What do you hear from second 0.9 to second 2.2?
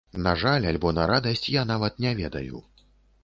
на радасць, я нават не